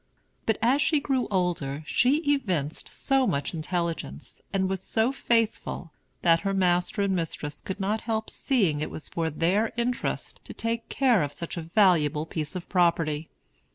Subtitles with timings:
[0.47, 5.91] But as she grew older she evinced so much intelligence, and was so faithful,
[6.23, 10.55] that her master and mistress could not help seeing it was for their interest to
[10.55, 13.29] take care of such a valuable piece of property.